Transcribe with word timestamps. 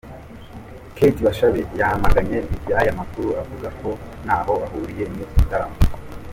Kate 0.95 1.21
Bashabe 1.25 1.61
yamaganye 1.79 2.39
iby'aya 2.55 2.91
makuru 2.99 3.29
avuga 3.41 3.67
ko 3.79 3.89
ntaho 4.25 4.53
ahuriye 4.65 5.05
n'iki 5.07 5.33
gitaramo. 5.39 5.77